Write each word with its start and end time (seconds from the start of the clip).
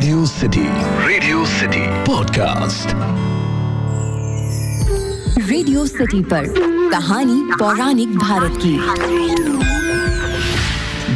Radio 0.00 0.26
city 0.26 0.62
radio 1.08 1.46
city 1.46 1.80
podcast 2.04 2.92
radio 5.48 5.86
city 5.86 6.20
पर 6.22 6.46
कहानी 6.90 7.42
पौराणिक 7.58 8.16
भारत 8.18 8.54
की। 8.62 8.72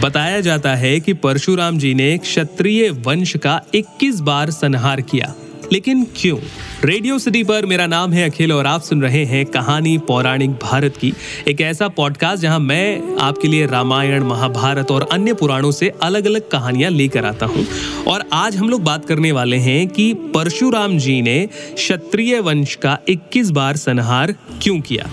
बताया 0.00 0.40
जाता 0.40 0.74
है 0.74 1.00
कि 1.00 1.12
परशुराम 1.12 1.78
जी 1.78 1.94
ने 1.94 2.18
क्षत्रिय 2.18 2.90
वंश 2.90 3.36
का 3.36 3.60
21 3.74 4.20
बार 4.20 4.50
संहार 4.50 5.00
किया। 5.00 5.32
लेकिन 5.74 6.06
क्यों? 6.16 6.38
रेडियो 6.84 7.18
सिटी 7.18 7.44
पर 7.44 7.66
मेरा 7.66 7.86
नाम 7.86 8.12
है 8.12 8.30
अखिल 8.30 8.52
और 8.52 8.66
आप 8.66 8.82
सुन 8.82 9.02
रहे 9.02 9.24
हैं 9.24 9.46
कहानी 9.46 9.98
पौराणिक 9.98 10.50
भारत 10.50 10.96
की। 10.96 11.12
एक 11.48 11.60
ऐसा 11.60 11.88
पॉडकास्ट 11.88 12.42
जहाँ 12.42 12.60
मैं 12.60 13.16
आपके 13.16 13.48
लिए 13.48 13.66
रामायण, 13.66 14.24
महाभारत 14.24 14.90
और 14.90 15.08
अन्य 15.12 15.34
पुराणों 15.34 15.70
से 15.70 15.92
अलग 16.02 16.26
अलग 16.26 16.50
कहानियाँ 16.50 16.90
लेकर 16.90 17.24
आता 17.24 17.46
हूँ। 17.46 17.66
और 18.08 18.24
आज 18.32 18.56
हम 18.56 18.68
लोग 18.68 18.82
बात 18.82 19.04
करने 19.04 19.32
वाले 19.32 19.56
हैं 19.56 19.88
कि 19.88 20.14
परशुराम 20.14 20.98
जी 20.98 21.22
ने 21.22 21.48
क्षत्रिय 21.74 22.40
वंश 22.40 22.74
का 22.74 22.98
21 23.08 23.50
बार 23.50 23.76
संहार 23.76 24.32
क्यों 24.62 24.80
किया? 24.80 25.10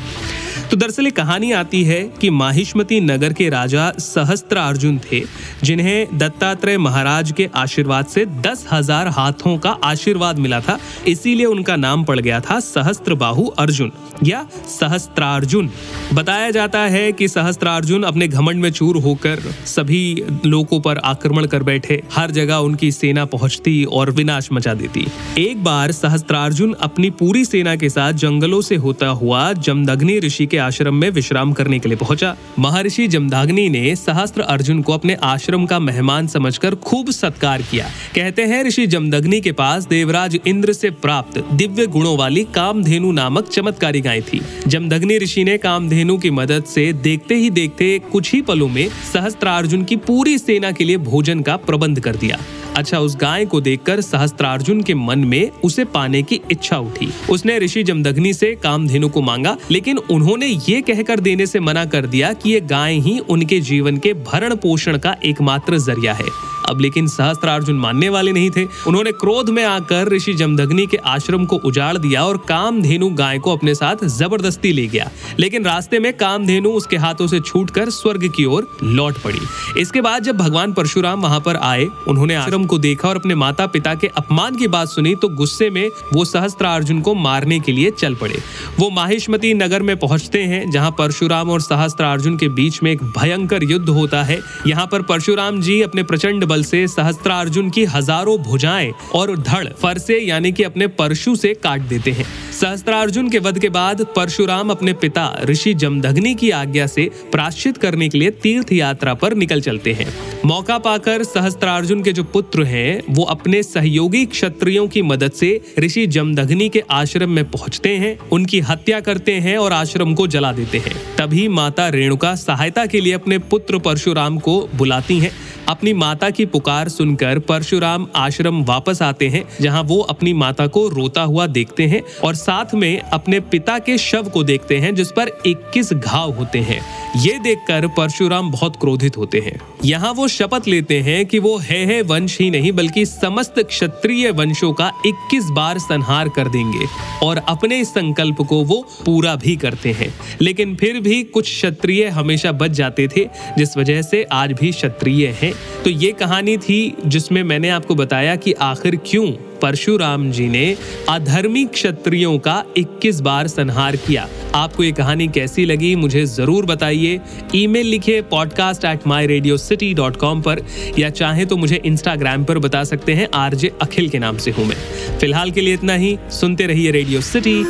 तो 0.72 0.78
दरअसल 0.78 1.08
एक 1.08 1.16
कहानी 1.16 1.52
आती 1.52 1.84
है 1.84 2.02
कि 2.22 2.30
माहिष्मती 2.30 3.00
नगर 3.02 3.34
के 3.34 3.48
राजा 3.50 3.90
सहस्त्र 4.00 4.58
अर्जुन 4.58 5.00
थे, 5.02 5.22
जिन्हें 5.64 6.18
दत्तात्रेय 6.18 6.78
महाराज 6.78 7.32
के 7.38 7.50
आशीर्वाद 7.56 8.06
से 8.06 8.26
दस 8.42 8.66
हज़ार 8.72 9.08
हाथों 9.08 9.58
का 9.58 9.70
आशीर्वाद 9.84 10.40
मिला 10.40 10.60
था। 10.60 10.78
इसीलिए 11.08 11.46
उनका 11.46 11.76
नाम 11.76 12.04
पड़ 12.04 12.20
गया 12.20 12.40
था 12.40 12.60
सहस्त्र 12.60 13.16
बाहु 13.16 13.46
अर्जुन 13.60 13.92
या 14.24 14.46
सहस्त्रार्जुन। 14.70 15.70
बताया 16.14 16.50
जाता 16.52 16.80
है 16.86 17.12
कि 17.12 17.28
सहस्त्रार्जुन 17.28 18.04
अपने 18.04 18.28
घमंड 18.28 18.62
में 18.62 18.70
चूर 18.72 18.98
होकर 18.98 19.40
सभी 19.66 20.02
लोगों 20.46 20.80
पर 20.80 20.98
आक्रमण 21.06 21.46
कर 21.48 21.64
बैठे। 21.64 22.02
हर 22.14 22.32
जगह 22.32 22.56
उनकी 22.70 22.92
सेना 22.92 23.26
पहुँचती 23.28 23.84
और 23.84 24.12
विनाश 24.12 24.50
मचा 24.52 24.74
देती। 24.76 25.06
एक 25.40 25.64
बार 25.64 25.92
सहस्त्रार्जुन 25.92 26.74
अपनी 26.82 27.10
पूरी 27.20 27.46
सेना 27.46 27.76
के 27.76 27.90
साथ 27.90 28.14
जंगलों 28.26 28.62
से 28.62 28.76
होता 28.78 29.08
हुआ 29.20 29.52
जमदग्नि 29.54 30.20
ऋषि 30.20 30.46
के 30.46 30.60
आश्रम 30.62 30.96
में 30.96 31.10
विश्राम 31.10 31.54
करने 31.54 31.80
के 31.80 31.90
लिए 31.90 31.98
पहुँचा। 31.98 32.36
महर्षि 32.60 33.08
जमदाग्नि 33.08 33.70
ने 33.70 33.96
सहस्त्र 33.96 34.42
अर्जुन 34.42 34.82
को 34.82 34.94
अपने 34.94 35.14
आश्रम 35.14 35.66
का 35.66 35.80
मेहमान 35.80 36.28
समझकर 36.28 36.76
खूब 36.76 37.12
सत्कार 37.12 37.62
किया। 37.62 37.90
कहते 38.16 38.42
हैं, 38.42 38.64
ऋषि 38.64 38.88
जमदग्नि 38.88 39.42
के 39.42 39.52
पास 39.52 39.88
देवराज 39.88 40.40
इंद्र 40.48 40.74
से 40.74 40.90
प्राप्त 40.90 41.44
दिव्य 41.54 41.88
गुणों 41.88 42.18
वाली 42.18 42.44
कामधेनु 42.44 43.12
नामक 43.12 43.48
चमत्कारी 43.48 44.02
गाय 44.02 44.22
थी। 44.22 44.42
जमदग्नि 44.68 45.18
ऋषि 45.18 45.44
ने 45.44 45.58
कामधेनु 45.58 46.18
की 46.18 46.30
मदद 46.30 46.64
से 46.64 46.94
देखते 46.94 47.36
ही 47.36 47.50
देखते 47.50 48.00
कुछ 48.12 48.34
ही 48.34 48.42
पलों 48.42 48.70
में 48.70 48.88
सहस्त्रार्जुन 49.14 49.84
की 49.84 49.96
पूरी 49.96 50.38
सेना 50.38 50.72
के 50.72 50.84
लिए 50.84 50.98
भोजन 50.98 51.42
का 51.42 51.56
प्रबंध 51.58 52.00
कर 52.00 52.16
दिया। 52.16 52.40
अच्छा 52.76 53.00
उस 53.00 53.16
गाय 53.16 53.46
को 53.46 53.62
देखकर 53.62 54.02
सहस्त्रार्जुन 54.02 54.82
के 54.82 54.94
मन 54.94 55.20
में 55.20 55.52
उसे 55.64 55.86
पाने 55.86 56.22
की 56.24 56.40
इच्छा 56.52 56.78
उठी। 56.78 57.10
उसने 57.30 57.60
ऋषि 57.60 57.84
जमदग्नि 57.84 58.34
से 58.34 58.56
कामधेनु 58.56 59.10
को 59.10 59.22
मांगा, 59.22 59.58
लेकिन 59.72 59.98
उन्होंने 59.98 60.48
ये 60.52 60.82
कहकर 60.82 61.20
देने 61.20 61.46
से 61.46 61.60
मना 61.60 61.86
कर 61.86 62.06
दिया 62.06 62.34
कि 62.34 62.50
ये 62.50 62.62
गाय 62.62 62.94
ही 63.00 63.20
उनके 63.20 63.60
जीवन 63.60 63.98
के 63.98 64.14
भरण 64.14 64.56
पोषण 64.56 64.98
का 64.98 65.16
एकमात्र 65.26 65.78
ज़रिया 65.78 66.14
है। 66.14 66.26
अब 66.72 66.82
लेकिन 66.82 67.08
सहस्त्रार्जुन 67.08 67.76
मानने 67.76 68.10
वाले 68.10 68.32
नहीं 68.32 68.50
थे। 68.52 68.68
उन्होंने 68.88 69.12
क्रोध 69.12 69.50
में 69.50 69.64
आकर 69.64 70.08
ऋषि 70.08 70.34
जमदग्नि 70.34 70.86
के 70.86 70.98
आश्रम 70.98 71.46
को 71.46 71.56
उजाड़ 71.56 71.98
दिया 71.98 72.24
और 72.24 72.38
कामधेनु 72.38 73.10
गाय 73.10 73.40
को 73.40 73.56
अपने 73.56 73.76
साथ 73.76 74.06
ज़बरदस्ती 74.06 74.72
ले 74.74 74.88
गया। 74.88 75.10
लेकिन 75.40 75.66
रास्ते 75.66 76.00
में 76.00 76.12
कामधेनु 76.14 76.70
उसके 76.70 76.98
हाथों 76.98 77.28
से 77.28 77.40
छूटकर 77.40 77.90
स्वर्ग 77.90 78.28
की 78.28 78.46
ओर 78.46 78.68
लौट 78.84 79.18
पड़ी। 79.18 79.40
इसके 79.78 80.02
बाद 80.02 80.24
जब 80.24 80.38
भगवान 80.38 80.74
परशुराम 80.74 81.22
वहाँ 81.22 81.40
पर 81.40 81.56
आए, 81.56 81.88
उन्होंने 82.08 82.36
आश्रम 82.36 82.66
को 82.66 82.78
देखा 82.78 83.10
और 83.10 83.16
अपने 83.16 83.36
माता 83.36 83.68
पिता 83.68 83.96
के 83.96 84.08
अपमान 84.08 84.56
की 84.56 84.68
बात 84.68 84.88
सुनी 84.88 85.16
तो 85.16 85.28
गुस्से 85.30 85.70
में 85.70 85.90
वो 86.14 86.26
सहस्त्रार्जुन 86.26 87.02
को 87.02 87.14
मारने 87.16 87.60
के 87.60 87.72
लिए 87.72 87.92
चल 87.92 88.16
पड़े। 88.16 88.40
वो 88.80 88.90
माहिष्मती 88.90 89.54
नगर 89.54 89.82
में 89.82 89.96
पहुँचते 89.98 90.40
हैं, 90.42 90.70
जहाँ 90.72 90.92
परशुराम 90.92 91.50
और 91.50 91.62
सहस्त्रार्जुन 91.62 92.38
के 92.38 92.48
बीच 92.50 92.82
में 92.84 92.92
एक 92.92 93.04
भयंकर 93.18 93.64
युद्ध 93.64 93.90
होता 93.90 94.24
है। 94.24 94.40
यहाँ 94.68 94.88
पर 94.92 95.02
परशुराम 95.02 95.60
जी 95.62 95.82
अपने 95.82 96.04
प्रचंड 96.04 96.46
बल 96.46 96.61
से 96.64 96.88
सहस्त्रार्जुन 96.88 97.70
की 97.70 97.86
हज़ारों 97.86 98.38
भुजाएँ 98.38 98.92
और 99.16 99.38
धड़ 99.38 99.68
फरसे, 99.68 100.20
यानी 100.20 100.52
कि 100.52 100.64
अपने 100.64 100.88
परशु 100.88 101.36
से 101.36 101.54
काट 101.54 101.82
देते 101.82 102.12
हैं। 102.12 102.26
सहस्त्रार्जुन 102.60 103.30
के 103.30 103.40
वध 103.40 103.60
के 103.60 103.70
बाद 103.70 104.02
परशुराम 104.16 104.70
अपने 104.70 104.94
पिता 104.94 105.40
ऋषि 105.44 105.74
जमदग्नि 105.74 106.34
की 106.36 106.50
आज्ञा 106.50 106.88
से 106.88 107.10
प्राश्चित 107.32 107.78
करने 107.78 108.10
के 108.10 108.18
लिए 108.18 108.32
तीर्थ 108.32 108.74
यात्रा 108.74 109.14
पर 109.14 109.34
निकल 109.34 109.62
चलते 109.62 109.94
हैं। 109.94 110.08
मौका 110.46 110.78
पाकर 110.78 111.24
सहस्त्रार्जुन 111.24 112.04
के 112.04 112.14
जो 112.14 112.24
पुत्र 112.24 112.64
हैं, 112.64 113.02
वो 113.10 113.24
अपने 113.24 113.64
सहयोगी 113.64 114.26
क्षत्रियों 114.26 114.88
की 114.88 115.02
मदद 115.02 115.32
से 115.32 115.50
ऋषि 115.80 116.08
जमदग्नि 116.08 116.70
के 116.70 116.84
आश्रम 116.92 117.30
में 117.30 117.52
पहुँचते 117.52 117.90
हैं, 117.90 118.18
उनकी 118.30 118.60
हत्या 118.60 119.00
करते 119.00 119.34
हैं 119.34 119.58
और 119.58 119.74
आश्रम 119.74 120.14
को 120.14 120.28
जला 120.28 120.52
देते 120.52 120.78
हैं। 120.78 120.96
तभी 121.18 121.48
माता 121.48 121.88
रेणुका 121.90 122.36
सहायता 122.36 122.86
के 122.86 123.02
लिए 123.02 123.14
अपने 123.14 123.38
पुत्र 123.38 123.80
परशुराम 123.80 124.38
को 124.40 124.70
बुलाती 124.76 125.20
हैं। 125.20 125.32
अपनी 125.68 125.94
माता 125.94 126.30
की 126.30 126.46
पुकार 126.46 126.90
सुनकर 126.90 127.40
परशुराम 127.40 128.08
आश्रम 128.16 128.64
वापस 128.64 129.02
आते 129.02 129.28
हैं 129.30 129.44
जहाँ 129.62 129.84
वो 129.84 130.00
अपनी 130.00 130.34
माता 130.34 130.68
को 130.68 130.88
रोता 130.88 131.22
हुआ 131.22 131.48
देखते 131.48 131.88
हैं 131.88 132.02
और 132.24 132.36
साथ 132.36 132.74
में 132.74 133.00
अपने 133.00 133.40
पिता 133.40 133.80
के 133.80 133.98
शव 133.98 134.24
को 134.24 134.44
देखते 134.44 134.78
हैं 134.78 134.96
जिस 134.96 135.12
पर 135.12 135.32
21 135.46 135.94
घाव 135.94 136.32
होते 136.32 136.60
हैं। 136.60 136.82
ये 137.16 137.40
देखकर 137.40 137.88
परशुराम 137.88 138.52
बहुत 138.52 138.76
क्रोधित 138.76 139.18
होते 139.18 139.40
हैं। 139.40 139.60
यहाँ 139.86 140.14
वो 140.14 140.28
शपथ 140.28 140.68
लेते 140.68 141.00
हैं 141.00 141.26
कि 141.26 141.40
वो 141.40 141.58
है, 141.58 141.86
है 141.86 142.02
वंश 142.02 142.38
ही 142.40 142.50
नहीं 142.52 142.72
बल्कि 142.72 143.06
समस्त 143.06 143.60
क्षत्रिय 143.60 144.32
वंशों 144.32 144.74
का 144.74 144.92
21 145.06 145.50
बार 145.50 145.80
संहार 145.80 146.30
कर 146.30 146.48
देंगे 146.48 146.86
और 147.24 147.38
अपने 147.38 147.80
इस 147.80 147.90
संकल्प 147.90 148.42
को 148.42 148.64
वो 148.64 148.86
पूरा 149.06 149.36
भी 149.36 149.56
करते 149.56 149.92
हैं। 149.92 150.14
लेकिन 150.42 150.76
फिर 150.76 151.00
भी 151.00 151.24
कुछ 151.24 151.46
क्षत्रिय 151.46 152.08
हमेशा 152.08 152.52
बच 152.52 152.72
जाते 152.72 153.08
थे 153.08 153.28
जिस 153.58 153.78
वजह 153.78 154.02
से 154.02 154.24
आज 154.24 154.52
भी 154.52 154.72
क्षत्रिय 154.72 155.28
हैं। 155.42 155.51
तो 155.84 155.90
ये 155.90 156.12
कहानी 156.12 156.58
थी 156.58 156.96
जिसमें 157.06 157.42
मैंने 157.44 157.70
आपको 157.70 157.96
बताया 157.96 158.36
कि 158.36 158.54
आखिर 158.54 158.96
क्यों 159.06 159.32
परशुराम 159.62 160.30
जी 160.32 160.48
ने 160.50 160.76
अधर्मी 161.10 161.66
क्षत्रियों 161.66 162.38
का 162.40 162.64
21 162.78 163.20
बार 163.22 163.48
संहार 163.48 163.96
किया। 163.96 164.28
आपको 164.56 164.84
ये 164.84 164.92
कहानी 164.92 165.28
कैसी 165.28 165.66
लगी, 165.66 165.96
मुझे 165.96 166.26
ज़रूर 166.26 166.66
बताइए। 166.66 167.20
ईमेल 167.56 167.88
लिखे 167.88 168.22
podcast 168.22 168.86
at 168.86 169.08
my 169.08 169.28
radio 169.28 169.58
city 169.58 169.94
dot 169.94 170.16
com 170.16 170.42
पर, 170.42 170.62
या 171.00 171.10
चाहे 171.10 171.46
तो 171.46 171.58
मुझे 171.58 171.82
इंस्टाग्राम 171.86 172.44
पर 172.44 172.60
बता 172.60 172.84
सकते 172.84 173.14
हैं, 173.14 173.28
आरजे 173.34 173.72
अखिल 173.82 174.10
के 174.10 174.20
नाम 174.20 174.38
से 174.38 174.52
हूँ 174.52 174.66
मैं। 174.66 174.78
फ़िलहाल 175.20 175.52
के 175.52 175.62
लिए 175.62 175.74
इतना 175.74 175.94
ही, 175.94 176.18
सुनते 176.32 176.68
रहिए 176.68 176.92
रेडियो 176.92 177.22
सिटी 177.22 177.64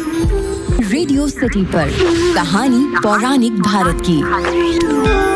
रेडियो 0.84 1.28
सिटी 1.28 1.64
पर, 1.66 1.90
कहानी 2.36 2.86
पौराणिक 3.04 3.60
भारत 3.62 4.02
की। 4.10 5.31